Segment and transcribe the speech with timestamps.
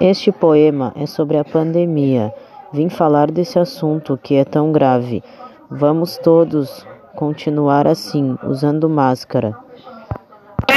[0.00, 2.32] Este poema é sobre a pandemia.
[2.72, 5.22] Vim falar desse assunto que é tão grave.
[5.70, 9.67] Vamos todos continuar assim, usando máscara.